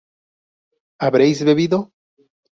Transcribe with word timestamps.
habréis 0.97 1.43
bebido 1.45 1.93